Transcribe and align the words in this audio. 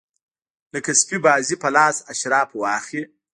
لکه 0.73 0.91
سپي 1.01 1.17
بازي 1.25 1.55
په 1.63 1.69
لاس 1.75 1.95
اشراف 2.13 2.49
واخلي. 2.61 3.03